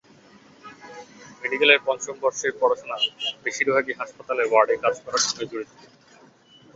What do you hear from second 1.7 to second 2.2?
পঞ্চম